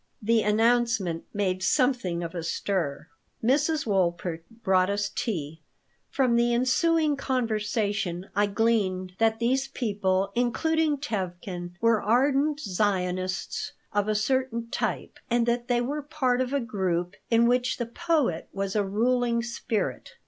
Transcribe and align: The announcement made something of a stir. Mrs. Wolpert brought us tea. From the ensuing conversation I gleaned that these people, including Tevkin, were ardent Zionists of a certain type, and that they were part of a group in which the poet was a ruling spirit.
The 0.19 0.41
announcement 0.41 1.25
made 1.31 1.61
something 1.61 2.23
of 2.23 2.33
a 2.33 2.41
stir. 2.41 3.09
Mrs. 3.43 3.85
Wolpert 3.85 4.41
brought 4.63 4.89
us 4.89 5.09
tea. 5.13 5.61
From 6.09 6.35
the 6.35 6.55
ensuing 6.55 7.15
conversation 7.15 8.27
I 8.35 8.47
gleaned 8.47 9.13
that 9.19 9.37
these 9.37 9.67
people, 9.67 10.31
including 10.33 10.97
Tevkin, 10.97 11.73
were 11.81 12.01
ardent 12.01 12.59
Zionists 12.61 13.73
of 13.93 14.07
a 14.07 14.15
certain 14.15 14.69
type, 14.71 15.19
and 15.29 15.45
that 15.45 15.67
they 15.67 15.81
were 15.81 16.01
part 16.01 16.41
of 16.41 16.51
a 16.51 16.59
group 16.59 17.13
in 17.29 17.45
which 17.47 17.77
the 17.77 17.85
poet 17.85 18.49
was 18.51 18.75
a 18.75 18.83
ruling 18.83 19.43
spirit. 19.43 20.13